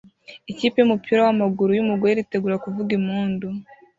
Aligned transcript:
Ikipe 0.51 0.77
yumupira 0.79 1.19
wamaguru 1.27 1.71
yumugore 1.73 2.11
iritegura 2.13 2.61
kuvuga 2.63 2.91
impundu 2.99 3.47